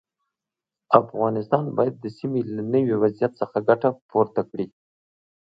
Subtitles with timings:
[1.01, 4.67] افغانستان باید د سیمې له نوي وضعیت څخه ګټه پورته کړي.